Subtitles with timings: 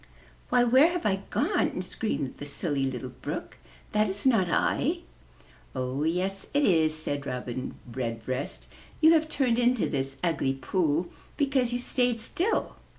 [0.49, 3.57] "Why, where have I gone?" screamed the Silly Little Brook.
[3.91, 5.01] "That is not I!"
[5.75, 8.65] "Oh, yes it is," said Robin Redbreast.
[8.99, 12.77] "You have turned into this ugly pool because you stayed still.